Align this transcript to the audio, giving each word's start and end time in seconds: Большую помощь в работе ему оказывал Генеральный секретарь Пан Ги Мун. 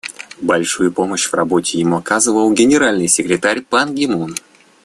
Большую 0.41 0.91
помощь 0.91 1.27
в 1.29 1.33
работе 1.35 1.77
ему 1.77 1.97
оказывал 1.97 2.51
Генеральный 2.51 3.07
секретарь 3.07 3.61
Пан 3.61 3.93
Ги 3.93 4.07
Мун. 4.07 4.33